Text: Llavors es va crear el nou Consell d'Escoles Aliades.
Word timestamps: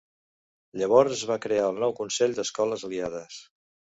Llavors 0.81 1.11
es 1.15 1.21
va 1.33 1.37
crear 1.43 1.67
el 1.73 1.77
nou 1.83 1.93
Consell 2.01 2.35
d'Escoles 2.39 2.89
Aliades. 2.91 3.37